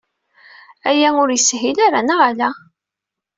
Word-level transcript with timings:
Aya 0.89 1.09
ur 1.21 1.29
yeshil 1.31 1.77
ara, 1.87 1.99
neɣ 2.01 2.19
ala? 2.29 2.49